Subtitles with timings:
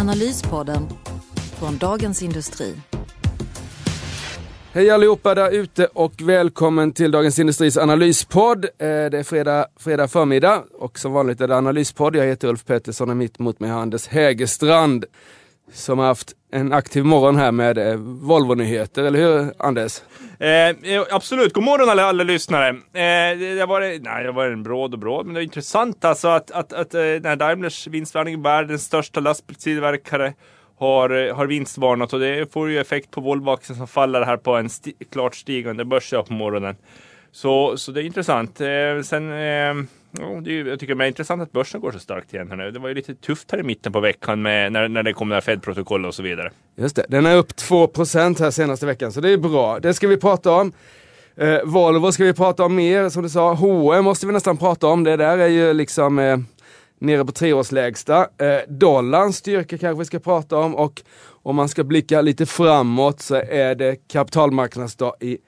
[0.00, 0.88] Analyspodden
[1.58, 2.74] från Dagens Industri.
[4.72, 8.64] Hej allihopa där ute och välkommen till Dagens Industris analyspodd.
[8.64, 12.16] Eh, det är fredag, fredag förmiddag och som vanligt är det analyspodd.
[12.16, 15.04] Jag heter Ulf Pettersson och mitt mot mig har Anders Hägerstrand
[15.72, 20.02] som har haft en aktiv morgon här med eh, Volvo-nyheter, eller hur Anders?
[20.38, 22.68] Eh, eh, absolut, god morgon alla, alla lyssnare.
[22.68, 26.04] Eh, det, har var, nej, det var en bråd och bråd, men det är intressant
[26.04, 30.32] alltså att, att, att eh, när Daimlers vinstvarning, världens största lastbilstillverkare,
[30.78, 34.68] har, har vinstvarnat och det får ju effekt på Volvo-aktien som faller här på en
[34.68, 36.76] sti klart stigande börs på morgonen.
[37.32, 38.60] Så, så det är intressant.
[38.60, 39.32] Eh, sen,
[40.10, 42.56] ja, det är, jag tycker det är intressant att börsen går så starkt igen här
[42.56, 42.70] nu.
[42.70, 45.28] Det var ju lite tufft här i mitten på veckan med, när, när det kom
[45.28, 46.50] det här Fed-protokollet och så vidare.
[46.76, 49.78] Just det, den är upp 2% här senaste veckan så det är bra.
[49.78, 50.72] Det ska vi prata om.
[51.36, 53.54] Eh, Volvo ska vi prata om mer, som du sa.
[53.54, 55.04] H&M måste vi nästan prata om.
[55.04, 56.38] Det där är ju liksom eh,
[56.98, 58.20] nere på treårslägsta.
[58.20, 61.02] Eh, dollarns styrka kanske vi ska prata om och
[61.42, 65.38] om man ska blicka lite framåt så är det kapitalmarknadsdag i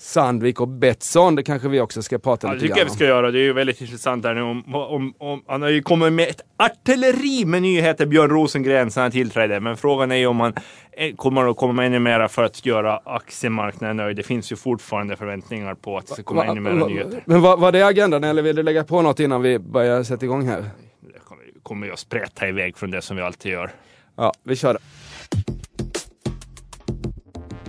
[0.00, 1.34] Sandvik och Betsson.
[1.34, 2.96] Det kanske vi också ska prata Ja, det lite tycker jag grann vi om.
[2.96, 3.30] ska göra.
[3.30, 4.42] Det är ju väldigt intressant där nu.
[4.42, 9.02] Om, om, om, han har ju kommit med ett artilleri med nyheter, Björn Rosengren, sedan
[9.02, 9.60] han tillträdde.
[9.60, 10.54] Men frågan är ju om han
[10.92, 14.16] eh, kommer att komma med ännu mera för att göra aktiemarknaden nöjd.
[14.16, 17.22] Det finns ju fortfarande förväntningar på att det ska komma Va- ännu mera va- nyheter.
[17.26, 20.24] Men var, var det agendan eller vill du lägga på något innan vi börjar sätta
[20.24, 20.60] igång här?
[21.00, 23.70] Det kommer- kommer jag sprätta iväg från det som vi alltid gör.
[24.16, 24.80] Ja, vi kör det.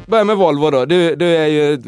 [0.05, 0.85] Börja med Volvo då.
[0.85, 1.81] Du, du är ju...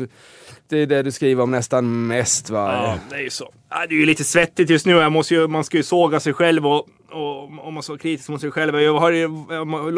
[0.71, 2.73] Det är det du skriver om nästan mest va?
[2.73, 3.51] Ja, det är ju så.
[3.69, 4.91] Det är ju lite svettigt just nu.
[4.91, 8.29] Jag måste ju, man ska ju såga sig själv och, och om man så kritisk
[8.29, 8.79] mot sig själv.
[8.79, 9.47] Jag, har jag,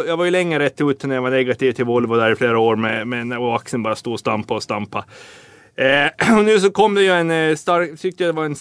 [0.08, 2.60] jag var ju länge rätt ute när jag var negativ till Volvo där i flera
[2.60, 5.06] år med, med, och axeln bara stod och stampa och stampa.
[5.76, 8.56] Eh, och nu så kom det ju en eh, stark, tyckte jag var en,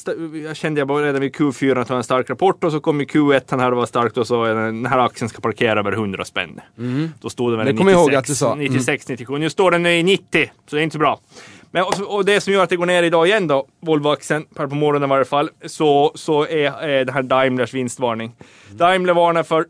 [0.45, 2.81] jag kände jag bara redan vid Q4 att det var en stark rapport och så
[2.81, 5.93] kom ju Q1 här och var starkt och så den här aktien ska parkera över
[5.93, 6.61] 100 spänn.
[7.21, 8.53] Då stod det väl Det i kommer jag 96, ihåg att du sa.
[8.53, 8.65] Mm.
[8.65, 9.39] 96, 97.
[9.39, 11.21] Nu står den i 90, så det är inte så bra.
[11.75, 14.75] Men, och, det som gör att det går ner idag igen då, Volvo-aktien, här på
[14.75, 18.33] morgonen i varje fall, så, så är eh, det här Daimlers vinstvarning.
[18.71, 19.67] Daimler varnar för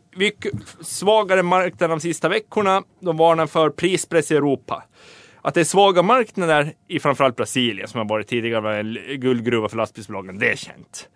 [0.81, 2.83] svagare marknad de sista veckorna.
[2.99, 4.83] De varnar för prispress i Europa.
[5.45, 9.69] Att det är svaga marknader i framförallt Brasilien, som har varit tidigare var en guldgruva
[9.69, 11.09] för lastbilsbolagen, det är känt.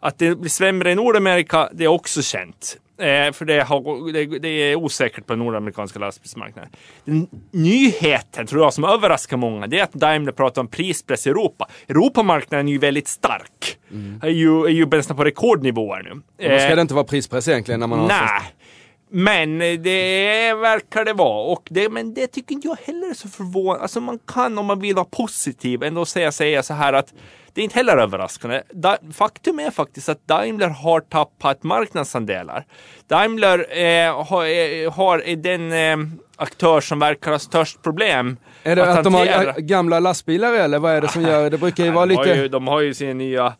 [0.00, 2.76] Att det blir sämre i Nordamerika, det är också känt.
[2.98, 6.70] Eh, för det, har, det, det är osäkert på den nordamerikanska lastbilsmarknaden.
[7.04, 11.30] Den nyheten, tror jag, som överraskar många, det är att Daimler pratar om prispress i
[11.30, 11.68] Europa.
[11.88, 13.78] Europamarknaden är ju väldigt stark.
[14.22, 16.10] Är, ju, är ju nästan på rekordnivåer nu.
[16.10, 18.08] Då ska Eh, det inte vara prispress egentligen när man har...
[18.08, 18.42] Nej.
[19.10, 21.52] Men det verkar det vara.
[21.52, 23.82] Och det, men det tycker inte jag heller är så förvånande.
[23.82, 27.14] Alltså man kan om man vill vara positiv ändå säga, säga så här att
[27.54, 28.62] det är inte heller överraskande.
[29.12, 32.64] Faktum är faktiskt att Daimler har tappat marknadsandelar.
[33.08, 38.76] Daimler eh, har, eh, har är den eh, aktör som verkar ha störst problem Är
[38.76, 41.58] det att, de har gamla lastbilar eller vad är det som gör det?
[41.58, 42.38] brukar ju vara de, har lite...
[42.38, 43.54] ju, de har ju sin nya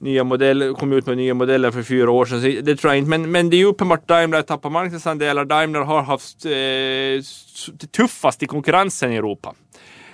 [0.00, 2.40] nya modell, kom ut med nya modeller för fyra år sedan.
[2.42, 3.10] Så det tror jag inte.
[3.10, 5.44] Men, men det är ju uppenbart Daimler tappar marknadsandelar.
[5.44, 9.54] Daimler har haft eh, det tuffast i konkurrensen i Europa.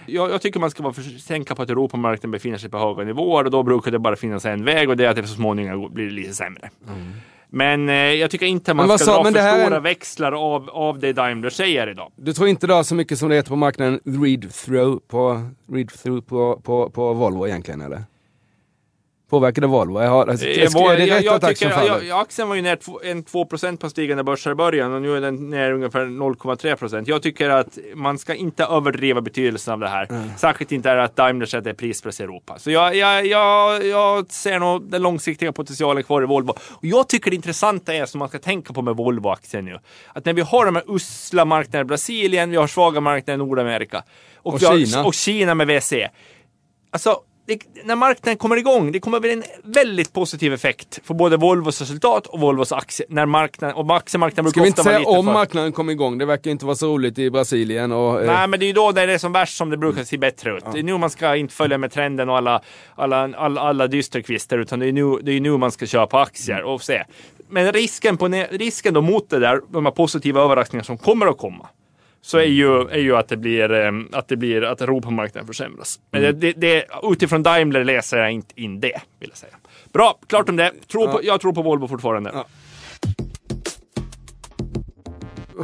[0.06, 0.94] Jag, jag tycker man ska vara
[1.28, 4.44] tänka på att Europamarknaden befinner sig på höga nivåer och då brukar det bara finnas
[4.44, 6.70] en väg och det är att det så småningom blir lite sämre.
[7.48, 10.70] Men eh, jag tycker inte man ska sa- dra för här är stora växlar av,
[10.70, 12.12] av det Daimler säger idag.
[12.16, 16.20] Du tror inte det har så mycket som det heter på marknaden read-through på, read-through
[16.20, 18.03] på, på, på Volvo egentligen eller?
[19.31, 20.03] Påverkar det Volvo?
[20.03, 22.03] Jag har, alltså, Eh, är det jag- rätt jag att aktien tycker- faller?
[22.04, 25.16] jag- Aktien var ju ner två- en 2% på stigande börser i början och nu
[25.16, 27.09] är den ner ungefär 0,3%.
[27.09, 30.09] Jag tycker att man ska inte överdriva betydelsen av det här.
[30.36, 32.59] Särskilt inte är att Daimler sätter prispress i Europa.
[32.59, 36.50] Så jag, jag, jag, jag ser nog den långsiktiga potentialen kvar i Volvo.
[36.71, 39.78] Och jag tycker det intressanta är som man ska tänka på med Volvo-aktien nu.
[40.12, 43.47] Att när vi har de här usla marknaderna i Brasilien, vi har svaga marknader i
[43.47, 44.03] Nordamerika
[44.36, 45.04] och, Och vi har, Kina.
[45.04, 46.09] och Kina med WC.
[46.91, 51.37] Alltså, det, när marknaden kommer igång, det kommer bli en väldigt positiv effekt för både
[51.37, 53.07] Volvos resultat och Volvos aktie.
[53.09, 55.33] När marknaden, och aktiemarknaden Ska brukar vi ofta inte säga om för...
[55.33, 56.19] marknaden kommer igång?
[56.19, 58.21] Det verkar inte vara så roligt i Brasilien och...
[58.21, 60.19] eh, Nej, men det är ju då det är som värst som det brukar se
[60.19, 60.65] bättre ut.
[60.72, 62.63] Det är nu man ska inte följa med trenden och alla,
[62.95, 66.63] alla, alla, alla dysterkvistar, utan det är nu, det är nu man ska köpa aktier
[66.63, 67.04] och se.
[67.48, 71.39] men risken, på, risken då mot det där, de här positiva överraskningarna som kommer att
[71.39, 71.69] komma,
[72.26, 76.00] så är ju, är ju att det blir eh, att det blir att Europamarknaden försämras.
[76.10, 79.56] Men det, det, det, utifrån Daimler läser jag inte in det, vill jag säga.
[79.92, 80.72] Bra, klart om det.
[80.92, 82.30] Tror på, jag tror på Volvo fortfarande.
[82.34, 82.46] Ja.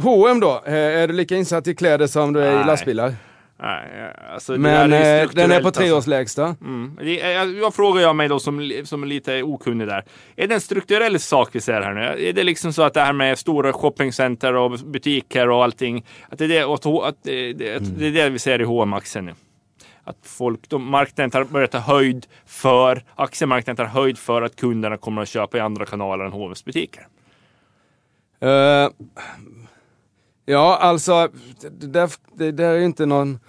[0.01, 0.61] H&M då?
[0.65, 3.15] Eh, Är du lika insatt i kläder som du är i lastbilar?
[3.59, 5.81] Nej, alltså, det Men är eh, den är på strukturellt, alltså.
[5.81, 6.55] treårslägsta.
[6.61, 6.97] Mm.
[7.01, 10.03] Är- Jag, frågar jag mig då som, som lite okunnig där.
[10.35, 12.27] Är det en strukturell sak vi ser här nu?
[12.29, 16.39] Är det liksom så att det här med stora shoppingcenter och butiker och allting, att
[16.39, 19.25] det är det, att, att det, att det, är det vi ser i hm aktien
[19.25, 19.33] nu?
[20.03, 24.97] Att folk, de, marknaden tar, börjar ta höjd för, aktiemarknaden tar höjd för att kunderna
[24.97, 27.07] kommer att köpa i andra kanaler än H&M's butiker.
[28.39, 28.89] Eh,
[30.45, 31.29] ja, alltså,
[31.71, 33.39] det där, det där är ju inte någon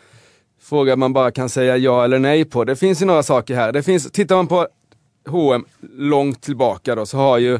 [0.60, 2.64] fråga man bara kan säga ja eller nej på.
[2.64, 3.72] Det finns ju några saker här.
[3.72, 4.68] Det finns, tittar man på
[5.28, 5.64] H&M
[5.96, 7.58] långt tillbaka då, så har ju,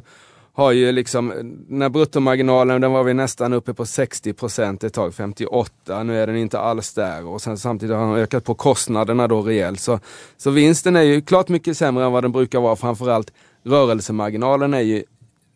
[0.53, 1.33] har ju liksom,
[1.69, 6.03] när bruttomarginalen, den var vi nästan uppe på 60% ett tag, 58.
[6.03, 9.43] Nu är den inte alls där och sen samtidigt har den ökat på kostnaderna då
[9.43, 9.81] rejält.
[9.81, 10.01] Så,
[10.37, 12.77] så vinsten är ju klart mycket sämre än vad den brukar vara.
[12.77, 13.33] Framförallt
[13.65, 15.05] rörelsemarginalen är ju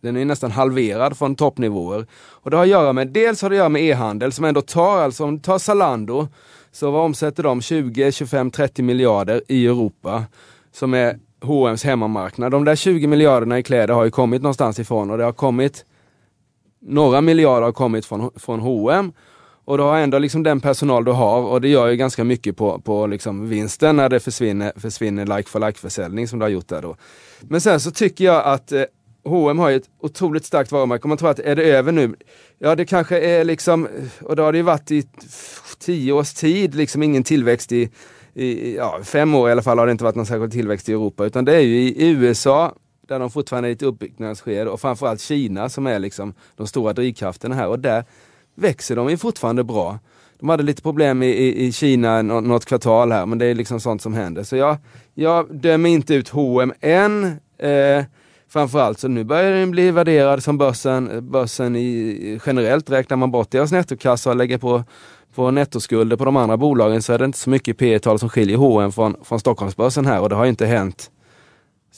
[0.00, 2.06] den är nästan halverad från toppnivåer.
[2.12, 4.60] Och det har att göra med, dels har det att göra med e-handel som ändå
[4.60, 6.28] tar, alltså om du tar Zalando,
[6.72, 7.60] så vad omsätter de?
[7.60, 10.24] 20, 25, 30 miljarder i Europa.
[10.72, 12.52] Som är H&M's hemmamarknad.
[12.52, 15.84] De där 20 miljarderna i kläder har ju kommit någonstans ifrån och det har kommit
[16.80, 19.12] några miljarder har kommit från, från H&M
[19.64, 22.56] och du har ändå liksom den personal du har och det gör ju ganska mycket
[22.56, 26.50] på, på liksom vinsten när det försvinner, försvinner like for like försäljning som du har
[26.50, 26.96] gjort där då.
[27.40, 28.82] Men sen så tycker jag att eh,
[29.24, 31.04] H&M har ju ett otroligt starkt varumärke.
[31.04, 32.14] Om man tror att är det över nu?
[32.58, 33.88] Ja, det kanske är liksom,
[34.22, 35.04] och då har det ju varit i
[35.78, 37.90] tio års tid, liksom ingen tillväxt i,
[38.34, 40.92] i ja, fem år i alla fall har det inte varit någon särskild tillväxt i
[40.92, 42.74] Europa, utan det är ju i USA
[43.08, 46.92] där de fortfarande är i ett uppbyggnadsskede och framförallt Kina som är liksom de stora
[46.92, 48.04] drivkrafterna här och där
[48.54, 49.98] växer de ju fortfarande bra.
[50.38, 53.80] De hade lite problem i, i, i Kina något kvartal här, men det är liksom
[53.80, 54.42] sånt som händer.
[54.42, 54.76] Så jag,
[55.14, 57.24] jag dömer inte ut H&M än.
[57.58, 58.04] Eh,
[58.48, 62.90] framförallt så nu börjar den bli värderad som börsen, börsen i, generellt.
[62.90, 64.84] Räknar man bort deras nettokassa och lägger på,
[65.34, 68.28] på nettoskulder på de andra bolagen så är det inte så mycket P tal som
[68.28, 71.10] skiljer H&M från, från Stockholmsbörsen här och det har inte hänt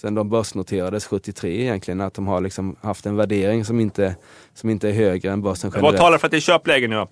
[0.00, 4.16] sen de börsnoterades 73 egentligen, att de har liksom haft en värdering som inte,
[4.54, 5.98] som inte är högre än börsen Vad generellt.
[5.98, 7.08] talar för att det är köpläge nu då?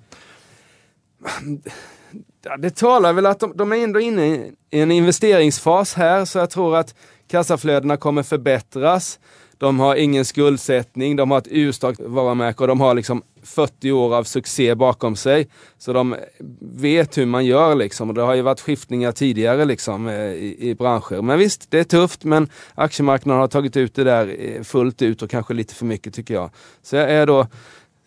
[2.45, 6.39] Ja, det talar väl att de, de är ändå inne i en investeringsfas här, så
[6.39, 6.95] jag tror att
[7.29, 9.19] kassaflödena kommer förbättras.
[9.59, 14.17] De har ingen skuldsättning, de har ett urstarkt varumärke och de har liksom 40 år
[14.17, 15.49] av succé bakom sig.
[15.79, 16.17] Så de
[16.61, 18.09] vet hur man gör liksom.
[18.09, 21.23] Och det har ju varit skiftningar tidigare liksom eh, i, i branscher.
[21.23, 25.23] Men visst, det är tufft men aktiemarknaden har tagit ut det där eh, fullt ut
[25.23, 26.51] och kanske lite för mycket tycker jag.
[26.83, 27.47] Så jag är då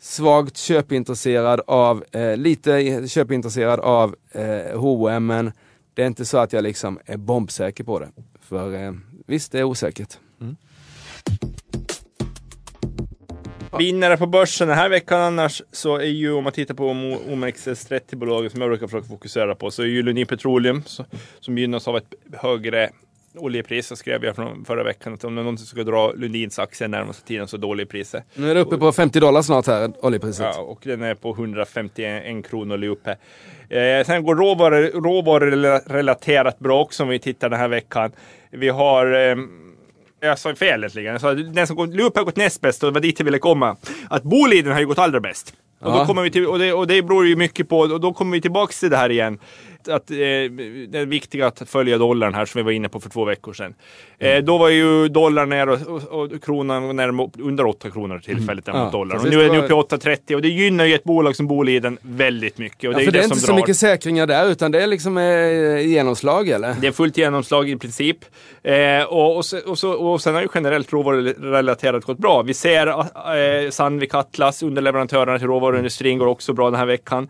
[0.01, 5.51] svagt köpintresserad av, eh, lite köpintresserad av eh, H&M men
[5.93, 8.09] det är inte så att jag liksom är bombsäker på det.
[8.41, 8.91] För eh,
[9.27, 10.17] visst, det är osäkert.
[13.79, 17.19] Vinnare på börsen den här veckan annars så är ju om man tittar på Mo-
[17.29, 21.05] OMXS30-bolaget som jag brukar försöka fokusera på så är ju Lundin Petroleum så,
[21.39, 22.89] som gynnas av ett högre
[23.35, 23.87] oljepris.
[23.87, 26.59] Så skrev jag från förra veckan att om det är någon som ska dra Lundins
[26.59, 28.23] aktier närmaste tiden så är det oljepriset.
[28.33, 30.45] Nu är det uppe på 50 dollar snart här, oljepriset.
[30.55, 33.17] Ja, och den är på 151 kronor uppe.
[33.69, 38.11] Eh, sen går råvaror, råvarurelaterat bra också om vi tittar den här veckan.
[38.49, 39.35] Vi har eh,
[40.23, 41.11] jag sa fel egentligen.
[41.11, 43.39] Jag sa, den som Loop har gått näst bäst och det var dit jag ville
[43.39, 43.77] komma.
[44.09, 45.53] Att Boliden har ju gått allra bäst.
[45.79, 48.13] Och, då kommer vi till, och, det, och det beror ju mycket på, och då
[48.13, 49.39] kommer vi tillbaks till det här igen.
[49.89, 53.09] Att, eh, det är viktigt att följa dollarn här som vi var inne på för
[53.09, 53.73] två veckor sedan.
[54.19, 54.37] Mm.
[54.37, 58.67] Eh, då var ju dollarn ner och, och, och kronan närmare under 8 kronor tillfället
[58.67, 58.79] Mm.
[58.79, 59.19] Ja, mot dollarn.
[59.19, 61.97] Och nu är den uppe i 8,30 och det gynnar ju ett bolag som Boliden
[62.01, 62.87] väldigt mycket.
[62.89, 63.55] Och Ja, det är för ju det det, är inte så drar.
[63.55, 66.75] mycket säkringar där utan det är liksom eh, genomslag eller?
[66.81, 68.17] Det är fullt genomslag i princip.
[68.63, 72.41] Eh, och, och, och, så, och sen har ju generellt råvarurelaterat gått bra.
[72.41, 77.27] Vi ser eh, Sandvik Atlas, underleverantörerna till råvaruindustrin, går också bra den här veckan.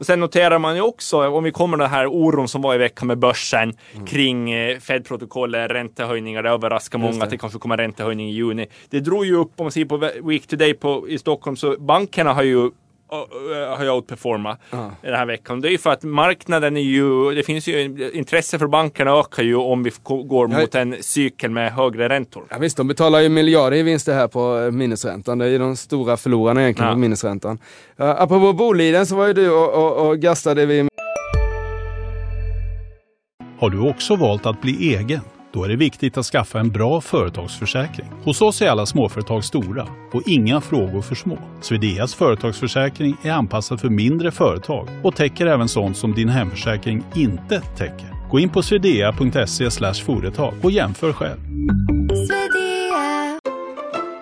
[0.00, 2.78] Och sen noterar man ju också, om vi kommer den här oron som var i
[2.78, 3.72] veckan med börsen
[4.06, 7.22] kring eh, Fed-protokollet, räntehöjningar, det överraskar många det.
[7.24, 8.66] att det kanske kommer räntehöjning i juni.
[8.90, 12.32] Det drog ju upp, om man ser på Week Today på, i Stockholm, så bankerna
[12.32, 12.70] har ju
[13.76, 14.90] har jag outperformat Ja.
[15.02, 15.60] den här veckan.
[15.60, 19.42] Det är ju för att marknaden är ju, det finns ju intresse för bankerna ökar
[19.42, 20.60] ju om vi går Ja.
[20.60, 22.42] mot en cykel med högre räntor.
[22.50, 25.38] Ja, visst, de betalar ju miljarder i vinster här på eh, minusräntan.
[25.38, 26.94] Det är ju de stora förlorarna egentligen Ja.
[26.94, 27.58] på minusräntan.
[28.00, 30.88] Uh, apropå Boliden så var ju du och, och, och gastade vid
[33.58, 35.20] Har du också valt att bli egen?
[35.52, 38.06] Då är det viktigt att skaffa en bra företagsförsäkring.
[38.24, 41.38] Hos oss är alla småföretag stora och inga frågor för små.
[41.60, 47.60] Swedeas företagsförsäkring är anpassad för mindre företag och täcker även sånt som din hemförsäkring inte
[47.60, 48.28] täcker.
[48.30, 49.70] Gå in på swedea.se
[50.04, 51.40] företag och jämför själv.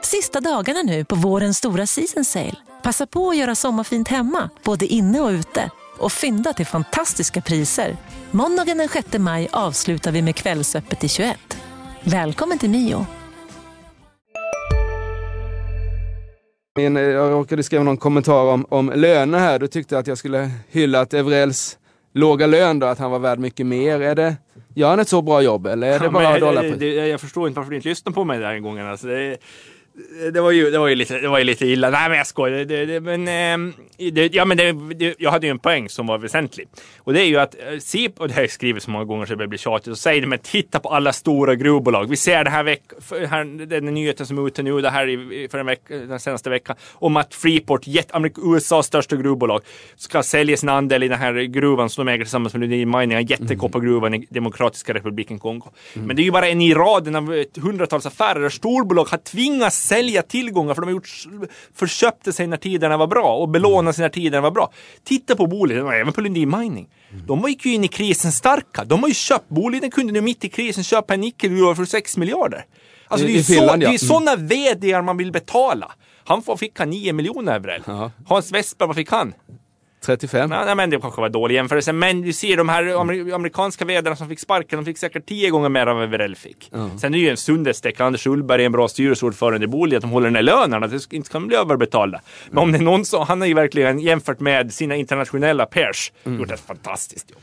[0.02, 2.56] Sista dagarna nu på vårens stora season sale.
[2.82, 5.70] Passa på att göra sommarfint hemma, både inne och ute.
[5.98, 7.96] Och fynda till fantastiska priser.
[8.30, 11.38] Måndagen den 6 maj avslutar vi med Kvällsöppet i 21.
[12.04, 13.06] Välkommen till Mio.
[16.76, 19.58] Min, eh, jag råkade skriva någon kommentar om, om löner här.
[19.58, 21.78] Du tyckte att jag skulle hylla att Evrells
[22.14, 24.00] låga lön då, att han var värd mycket mer.
[24.00, 24.36] Är det,
[24.74, 27.08] gör han ett så bra jobb eller är det Ja, bara men, dollar det, det,
[27.08, 28.86] jag förstår inte varför du inte lyssnade på mig den här gången.
[28.86, 29.38] Alltså, det,
[30.32, 31.90] det, var ju, det, var ju lite, det var ju lite illa.
[31.90, 32.64] Nej, men jag skojar.
[32.64, 33.72] Det, det, men, ehm,
[34.12, 36.68] det, ja, men det, jag hade ju en poäng som var väsentlig.
[36.98, 39.26] Och det är ju att eh, se, och det har jag skrivit så många gånger
[39.26, 42.10] så det börjar bli tjatigt, och säger det men titta på alla stora gruvbolag.
[42.10, 45.58] Vi ser det här veckan, den nyheten som är ute nu, det här i, för
[45.58, 48.10] en veck, den senaste veckan, om att Freeport, jet,
[48.44, 49.60] USAs största gruvbolag,
[49.96, 53.26] ska sälja sin andel i den här gruvan som de äger tillsammans med Lundin Mining,
[53.26, 55.70] jättekoppargruvan i Demokratiska republiken Kongo.
[55.94, 59.18] Men det är ju bara en i raden av ett hundratals affärer där storbolag har
[59.18, 61.08] tvingats sälja tillgångar för de har gjort,
[61.74, 64.72] förköpte sig när tiderna var bra och belånade sig när tiderna var bra.
[65.04, 66.88] Titta på Boliden och även på Lundin Mining.
[67.26, 68.84] De gick ju in i krisen starka.
[68.84, 72.16] De har ju köpt, Boliden kunde nu mitt i krisen köpa en nickelgruva för 6
[72.16, 72.64] miljarder.
[73.08, 73.76] Alltså I- det är ju Finland, så, ja.
[73.76, 73.98] det är Mm.
[73.98, 75.92] sådana VD man vill betala.
[76.24, 77.82] Han får- fick han 9 miljoner Evrell.
[78.26, 79.34] Hans Westberg, vad fick han?
[80.00, 80.50] 35?
[80.50, 81.92] Nej, men det kanske var dålig jämförelse.
[81.92, 85.50] Men du ser de här amer- amerikanska vdarna som fick sparken, de fick säkert tio
[85.50, 86.70] gånger mer än vad Verell fick.
[87.00, 88.06] Sen är det ju en sundhetstecken.
[88.06, 90.90] Anders Ullberg är en bra styrelseordförande i Boliden, att de håller den här lönen, att
[90.90, 92.20] det inte ska bli överbetalda.
[92.50, 96.12] Men om det är någon som, han har ju verkligen jämfört med sina internationella peers
[96.24, 97.40] gjort ett fantastiskt jobb.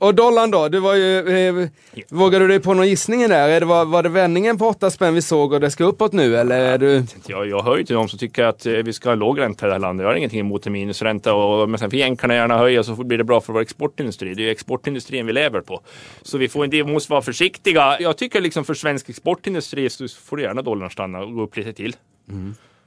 [0.00, 0.68] Och dollarn då?
[0.68, 1.68] Du var ju, eh,
[2.08, 3.48] vågar du dig på någon gissning där?
[3.48, 6.12] Är det, var, var det vändningen på 8 spänn vi såg och det ska uppåt
[6.12, 6.60] nu eller?
[6.60, 7.04] Är du...
[7.26, 9.66] Jag, jag hör ju till de som tycker att eh, vi ska ha låg ränta
[9.66, 10.04] i det här landet.
[10.04, 11.34] Jag har ingenting emot en minusränta.
[11.34, 14.34] Och, men sen får jänkarna gärna höja så blir det bra för vår exportindustri.
[14.34, 15.80] Det är ju exportindustrin vi lever på.
[16.22, 17.96] Så vi får inte, måste vara försiktiga.
[18.00, 21.56] Jag tycker liksom för svensk exportindustri så får du gärna dollarn stanna och gå upp
[21.56, 21.96] lite till.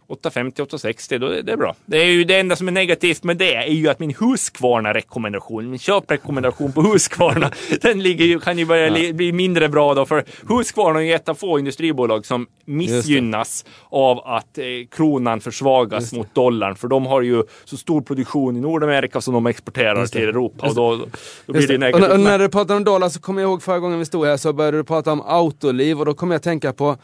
[0.09, 1.75] 8,50, 8,60, då är det bra.
[1.85, 5.69] Det är ju det enda som är negativt med det är ju att min Husqvarna-rekommendation,
[5.69, 10.05] min köprekommendation på Husqvarna, den ligger ju, kan ju börja li, bli mindre bra då.
[10.05, 16.13] För Husqvarna är ju ett av få industribolag som missgynnas av att eh, kronan försvagas
[16.13, 16.75] mot dollarn.
[16.75, 20.67] För de har ju så stor produktion i Nordamerika som de exporterar till Europa.
[20.67, 20.97] Och då,
[21.45, 22.07] då blir det negativt.
[22.09, 24.25] när- och när du pratade om dollar så kommer jag ihåg förra gången vi stod
[24.25, 26.97] här så började du prata om Autoliv och då kommer jag tänka på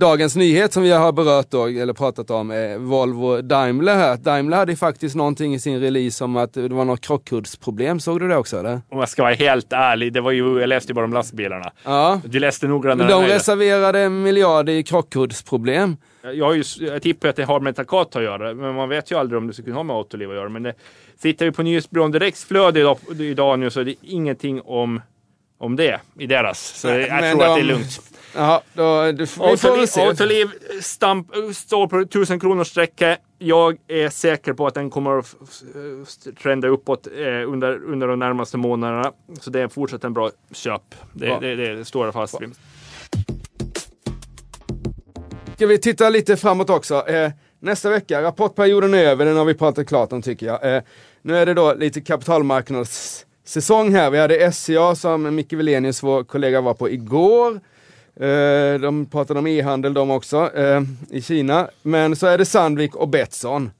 [0.00, 4.16] Dagens nyhet som vi har berört då, eller pratat om, eh, Volvo Daimler här.
[4.16, 8.00] Daimler hade faktiskt någonting i sin release om att det var något krockkuddsproblem.
[8.00, 8.80] Såg du det också eller?
[8.88, 11.72] Om jag ska vara helt ärlig, det var ju, jag läste ju bara om lastbilarna.
[11.84, 12.20] Ja.
[12.24, 15.96] Du läste noggrannare De reserverade en miljard i krockkuddsproblem.
[16.22, 19.10] Jag, har ju, jag tippar att det har med Takata att göra, men man vet
[19.10, 20.48] ju aldrig om det skulle kunna ha med Autoliv att göra.
[20.48, 20.74] Men det,
[21.22, 25.00] tittar vi på nyhetsbyrån Direkts flöde idag, idag nu så är det ingenting om,
[25.58, 26.58] om det i deras.
[26.60, 28.00] Så Nej, jag tror att det är de- lugnt.
[28.34, 29.48] Ja, då, du, vi får.
[29.48, 30.48] Autoliv, Autoliv
[31.52, 33.16] står på 1000 kronors sträcke.
[33.38, 35.36] Jag är säker på att den kommer att
[36.42, 39.12] trenda uppåt eh, under, under de närmaste månaderna.
[39.40, 40.82] Så det är fortsatt en bra köp.
[41.12, 41.40] Det, Bra.
[41.40, 42.54] det, det, står jag fast vid.
[45.56, 47.08] Ska vi titta lite framåt också.
[47.08, 50.76] Eh, nästa vecka, rapportperioden är över, den har vi pratat klart om tycker jag.
[50.76, 50.82] Eh,
[51.22, 52.00] nu är det då lite
[53.48, 54.10] kapitalmarknadssäsong här.
[54.10, 57.60] Vi hade SCA som Micke Wilenius, vår kollega, var på igår.
[58.20, 61.68] Eh, de pratade om e-handel de också, eh, i Kina.
[61.82, 63.70] Men så är det Sandvik och Betsson.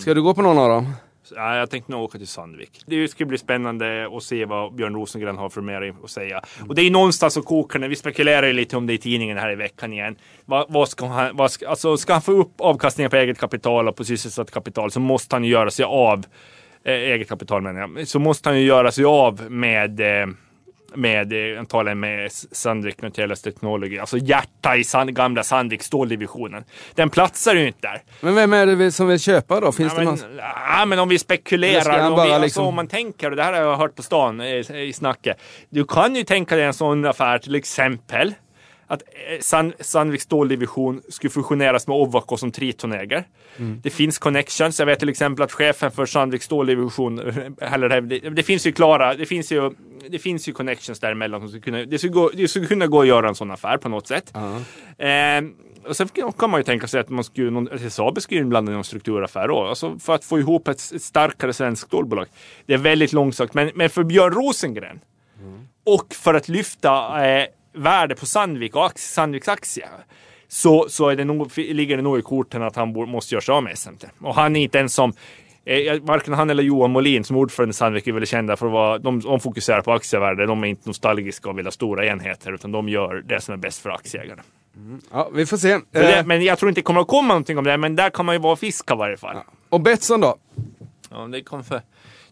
[0.00, 0.92] Ska du gå på någon av dem?
[1.34, 2.82] Ja, jag tänkte nog åka till Sandvik.
[2.86, 6.42] Det ska bli spännande att se vad Björn Rosengren har för mer att säga.
[6.68, 7.88] Och det är någonstans att koka det.
[7.88, 10.16] Vi spekulerar ju lite om det i tidningen här i veckan igen.
[10.44, 13.88] Vad, vad ska han, vad ska, alltså, ska han få upp avkastningen på eget kapital
[13.88, 16.24] och på sysselsatt kapital så måste han göra sig av
[16.84, 18.08] eh, eget kapital menar jag.
[18.08, 20.26] Så måste han ju göra sig av med eh,
[20.94, 26.64] med eh, antagligen med Sandvik Nutellas Technology, alltså hjärta i Sand, gamla Sandvik ståldivisionen.
[26.94, 28.02] Den platsar ju inte där.
[28.20, 29.72] Men vem är det som vill köpa då?
[29.72, 30.36] Finns Ja, det men, någon?
[30.78, 33.52] ja, men om vi spekulerar, om, vi, alltså, liksom- om man tänker, och det här
[33.52, 34.46] har jag hört på stan eh,
[34.76, 35.36] i snacket.
[35.70, 38.34] Du kan ju tänka dig en sån affär till exempel
[38.92, 43.24] att eh, San, Sandvik ståldivision skulle fusioneras med Ovako som Triton-ägare.
[43.56, 43.80] Mm.
[43.82, 44.78] Det finns connections.
[44.78, 47.18] Jag vet till exempel att chefen för Sandvik ståldivision,
[47.60, 49.70] eller det, det, finns ju klara, det finns ju,
[50.08, 51.40] det finns ju connections däremellan.
[51.40, 53.76] Som skulle kunna, det, skulle gå, det skulle kunna gå att göra en sån affär
[53.76, 54.32] på något sätt.
[54.98, 55.08] Eh,
[55.88, 56.08] och sen
[56.38, 59.48] kan man ju tänka sig att man skulle, någon, SSAB skulle inblanda i någon strukturaffär
[59.48, 59.66] då.
[59.66, 62.26] Alltså för att få ihop ett, ett starkare svenskt stålbolag.
[62.66, 63.54] Det är väldigt långsökt.
[63.54, 65.00] Men, men för Björn Rosengren
[65.84, 69.88] och för att lyfta eh, värde på Sandvik och aktie, Sandviks aktie
[70.48, 73.52] så, så är det nog, ligger det nog i korten att han måste göra sig
[73.52, 74.04] av med SMT.
[74.20, 75.12] Och han är inte ens som
[75.64, 78.72] Eh, varken han eller Johan Molin som ordförande i Sandvik är väl kända för att
[78.72, 80.46] vara, de, de fokuserar på aktievärde.
[80.46, 83.58] De är inte nostalgiska och vill ha stora enheter utan de gör det som är
[83.58, 84.42] bäst för aktieägarna.
[84.76, 85.00] Mm.
[85.12, 85.78] Ja, vi får se.
[85.90, 86.26] Det, eh.
[86.26, 88.34] men jag tror inte det kommer att komma någonting om det, men där kan man
[88.34, 89.36] ju vara fiska i varje fall.
[89.36, 89.52] Ja.
[89.68, 90.36] Och Betsson då?
[91.10, 91.80] Ja, det kommer för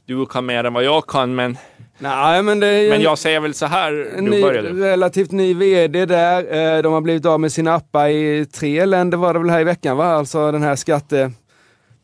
[0.06, 1.58] du kan mer än vad jag kan, men
[1.98, 6.76] Nej, men, det men jag säger väl så här, en ny, relativt ny VD där.
[6.76, 9.60] Eh, de har blivit av med sin appa i tre länder var det väl här
[9.60, 10.06] i veckan va?
[10.06, 11.32] Alltså den här skatte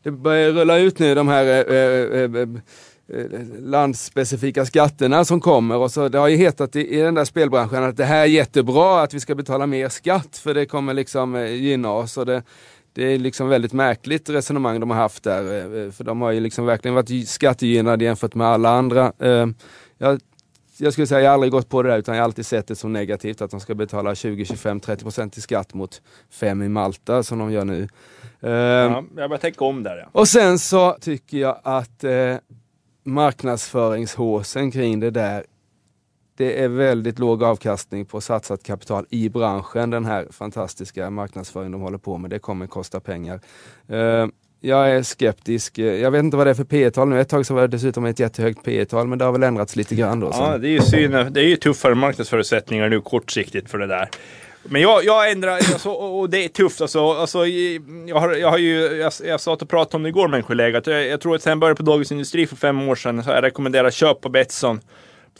[0.07, 5.77] det börjar rulla ut nu de här eh, eh, eh, eh, landsspecifika skatterna som kommer.
[5.77, 8.25] Och så, det har ju hetat i, i den där spelbranschen att det här är
[8.25, 12.17] jättebra att vi ska betala mer skatt för det kommer liksom gynna oss.
[12.17, 12.43] Och det,
[12.97, 15.41] det är liksom väldigt märkligt resonemang de har haft där.
[15.85, 19.13] Eh, för de har ju liksom verkligen varit skattegynnade jämfört med alla andra.
[19.97, 20.19] Jag,
[20.77, 22.67] jag skulle säga jag har aldrig gått på det där utan jag har alltid sett
[22.67, 26.01] det som negativt att de ska betala 20, 25, 30 procent i skatt mot
[26.31, 27.87] 5 i Malta som de gör nu.
[28.43, 29.97] Uh, ja, jag börjar tänka om där.
[29.97, 30.09] Ja.
[30.11, 32.35] Och sen så tycker jag att uh,
[33.03, 35.43] marknadsföringshåsen kring det där
[36.37, 41.81] det är väldigt låg avkastning på satsat kapital i branschen, den här fantastiska marknadsföringen de
[41.81, 42.29] håller på med.
[42.29, 43.39] Det kommer kosta pengar.
[43.91, 44.27] Uh,
[44.59, 45.77] jag är skeptisk.
[45.77, 47.21] Jag vet inte vad det är för P tal nu.
[47.21, 49.75] Ett tag så var det dessutom ett jättehögt P tal men det har väl ändrats
[49.75, 50.29] lite grann då.
[50.33, 51.33] Ja, det är ju synd.
[51.33, 54.09] Det är ju tuffare marknadsförutsättningar nu kortsiktigt för det där.
[54.63, 57.11] Men jag, jag ändrar, alltså, och det är tufft alltså.
[57.11, 57.45] alltså
[58.07, 60.43] jag, har, jag har ju, jag, jag satt och pratade om det igår med en
[60.43, 60.81] kollega.
[60.85, 63.29] Jag, jag tror att sen jag började på Dagens Industri för fem år sedan så
[63.29, 64.81] jag rekommenderar köp på Betsson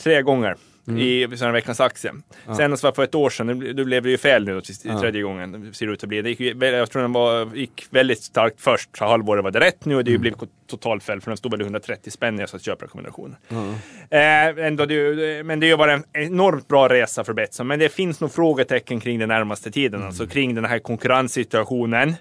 [0.04, 0.56] tre gånger
[0.88, 1.00] mm.
[1.00, 2.14] i den veckans aktie.
[2.48, 2.56] Ja.
[2.56, 5.00] Senast var för ett år sedan, det blev det ju fel nu ja.
[5.00, 5.74] tredje gången.
[5.74, 6.22] Ser det ut att bli.
[6.22, 9.96] Det gick, jag tror den var, gick väldigt starkt först, halvåret var det rätt nu
[9.96, 10.22] och det mm.
[10.22, 13.36] blivit totalt fel för den stod väl 130 spänn när jag satt köprekommendationen.
[13.50, 13.74] Mm.
[14.10, 17.68] Eh, ändå, det, men det var en enormt bra resa för Betsson.
[17.68, 20.08] Men det finns nog frågetecken kring den närmaste tiden, mm.
[20.08, 22.16] alltså kring den här konkurrenssituationen.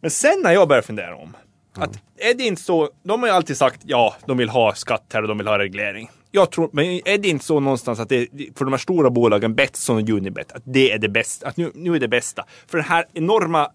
[0.00, 1.36] Men sen när jag började fundera om
[1.78, 5.10] att är det inte så, de har ju alltid sagt ja, de vill ha skatt
[5.12, 8.08] här och de vill ha reglering jag tror, men är det inte så någonstans att
[8.08, 11.56] det för de här stora bolagen, Betsson och Unibet, att det är det bästa, att
[11.56, 12.44] nu, nu är det bästa.
[12.66, 13.68] För det här enorma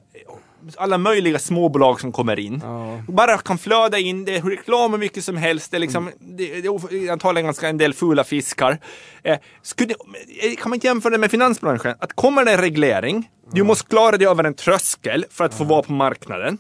[0.78, 2.62] alla möjliga småbolag som kommer in.
[2.63, 3.04] Ja.
[3.08, 5.71] Bara kan flöda in, det är reklam hur mycket som helst.
[5.71, 6.38] Det är, liksom, mm.
[6.38, 8.78] det, det är antagligen ganska en del fula fiskar.
[9.24, 11.95] Eh, skulle, eh, kan man inte jämföra det med finansbranschen?
[12.00, 13.50] Att kommer det en reglering, ja.
[13.54, 16.58] du måste klara dig över en tröskel för att få vara på marknaden.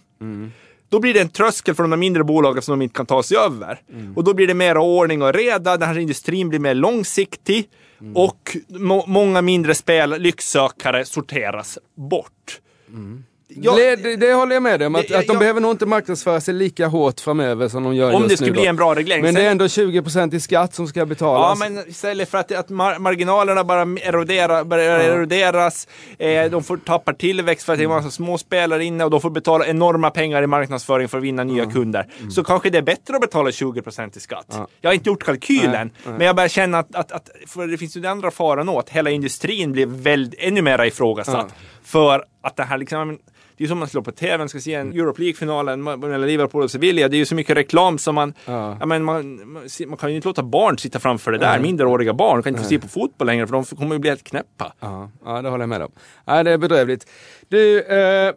[0.91, 3.37] Då blir det en tröskel för de mindre bolagen som de inte kan ta sig
[3.37, 3.81] över.
[3.93, 4.17] Mm.
[4.17, 7.69] Och då blir det mer ordning och reda, den här industrin blir mer långsiktig
[8.01, 8.15] mm.
[8.15, 12.59] och må många mindre spel, lycksökare sorteras bort.
[12.89, 13.23] Mm.
[13.55, 15.85] Jag, det, det, håller jag med dig om, att, att de jag, behöver nog inte
[15.85, 19.23] marknadsföra sig lika hårt framöver som de gör Om det skulle bli en bra reglering.
[19.23, 21.59] Men det är ändå 20% i skatt som ska betalas.
[21.59, 25.05] Ja, men istället för att, att mar marginalerna bara erodera, börjar ja.
[25.05, 25.87] eroderas,
[26.17, 29.11] eh, de får tappa tillväxt för att det är en massa små spelare inne och
[29.11, 31.69] de får betala enorma pengar i marknadsföring för att vinna nya ja.
[31.69, 32.07] kunder.
[32.19, 32.31] Mm.
[32.31, 34.45] Så kanske det är bättre att betala 20% i skatt.
[34.49, 34.67] Ja.
[34.81, 37.77] Jag har inte gjort kalkylen, nej, men jag börjar känna att, att, att, för det
[37.77, 41.53] finns ju den andra faran åt, hela industrin blir väldigt, ännu mer ifrågasatt.
[41.83, 43.19] För att det här liksom,
[43.57, 44.99] det är som man slår på tvn, ska se en mm.
[44.99, 47.07] Europe League-finalen mellan Liverpool och Sevilla.
[47.07, 48.77] Det är ju så mycket reklam som man, ja.
[48.79, 49.39] ja men man,
[49.87, 51.51] man, kan ju inte låta barn sitta framför det där.
[51.51, 51.61] Mm.
[51.61, 54.23] Minderåriga barn kan inte få se på fotboll längre för de kommer ju bli helt
[54.23, 54.73] knäppa.
[54.79, 55.91] Ja, ja det håller jag med om.
[56.25, 57.07] Ja, det är bedrövligt.
[57.49, 58.33] Du, eh...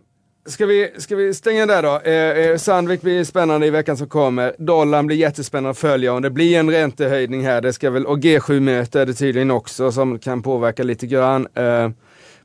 [0.46, 2.00] Ska vi, ska vi stänga där då?
[2.04, 4.54] Eh, eh Sandvik blir spännande i veckan som kommer.
[4.58, 7.60] Dollarn blir jättespännande att följa om det blir en räntehöjning här.
[7.60, 11.46] Det ska väl, och G7-möte är det tydligen också som kan påverka lite grann.
[11.54, 11.88] Eh,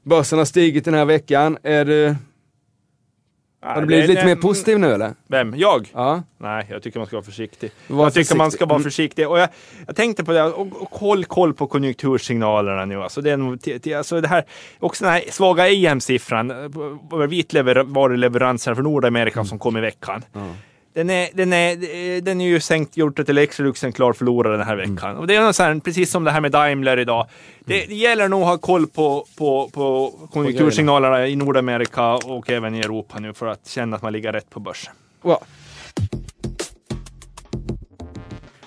[0.04, 1.58] börsen har stigit den här veckan.
[1.64, 2.16] Är du
[3.62, 5.14] har du blivit lite mer positiv nu eller?
[5.28, 5.54] Vem?
[5.58, 5.92] Jag?
[5.94, 6.24] Ja.
[6.38, 7.72] Nej, jag tycker man ska vara försiktig.
[7.88, 9.30] Var jag tycker man ska vara försiktig.
[9.30, 9.50] Och jag,
[9.88, 13.04] jag tänkte på det, och, och koll, koll på konjunktursignalerna nu.
[13.04, 14.44] Alltså det, är, alltså det här,
[14.80, 16.54] också den här svaga EM-siffran,
[17.30, 19.48] vitvaruleveranser från Nordamerika mm.
[19.48, 20.24] som kom i veckan.
[20.36, 20.54] Mm.
[20.94, 24.66] Den är, den, är, den är ju sänkt, gjort till Electrolux en klar förlorare den
[24.66, 24.96] här mm.
[24.96, 25.10] veckan.
[25.10, 25.22] Mm.
[25.22, 27.28] Och det är så här, precis som det här med Daimler idag.
[27.60, 32.76] Det, det gäller nog att ha koll på, på, på konjunktursignalerna i Nordamerika och även
[32.76, 34.94] i Europa nu för att känna att man ligger rätt på börsen.
[35.22, 35.44] Wow.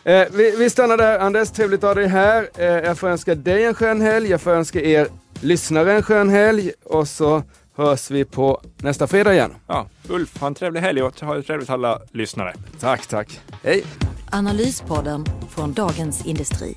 [0.05, 1.19] Eh, vi, vi, stannar där.
[1.19, 2.49] Anders, trevligt att ha dig här.
[2.59, 4.31] Eh, jag får önska dig en skön helg.
[4.31, 5.09] Jag får önska er
[5.41, 6.73] lyssnare en skön helg.
[6.85, 7.43] Och så
[7.75, 9.55] hörs vi på nästa fredag igen.
[9.67, 12.55] Ja, Ulf, ha en trevlig helg och ha det trevligt alla lyssnare.
[12.81, 13.41] Tack, tack.
[13.63, 13.85] Hej!
[14.31, 16.77] Analyspodden från Dagens Industri.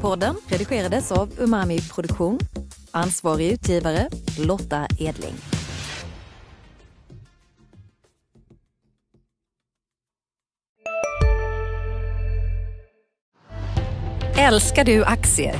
[0.00, 2.38] Podden redigerades av Umami Produktion.
[2.90, 5.34] Ansvarig utgivare Lotta Edling.
[14.38, 15.54] Älskar du aktier?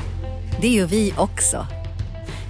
[0.61, 1.67] Det gör vi också.